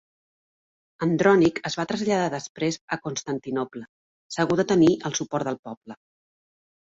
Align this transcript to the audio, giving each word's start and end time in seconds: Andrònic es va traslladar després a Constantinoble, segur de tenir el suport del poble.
Andrònic 1.05 1.59
es 1.69 1.75
va 1.79 1.85
traslladar 1.91 2.31
després 2.35 2.79
a 2.97 2.97
Constantinoble, 3.03 3.83
segur 4.37 4.59
de 4.61 4.67
tenir 4.73 4.89
el 5.11 5.17
suport 5.19 5.51
del 5.51 5.61
poble. 5.69 5.99